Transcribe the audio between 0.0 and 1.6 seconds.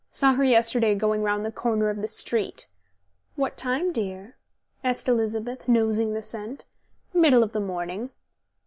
Saw her yesterday going round the